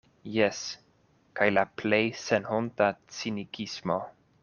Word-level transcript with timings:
Jes, 0.35 0.61
kaj 1.41 1.47
la 1.57 1.65
plej 1.83 2.01
senhonta 2.25 2.91
cinikismo. 3.19 4.05